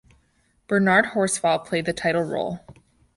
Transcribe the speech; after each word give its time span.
Bernard 0.65 1.09
Horsfall 1.13 1.59
played 1.63 1.85
the 1.85 1.93
title 1.93 2.23
role. 2.23 2.61